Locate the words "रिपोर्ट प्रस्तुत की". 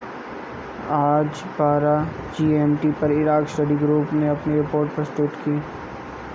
4.55-5.61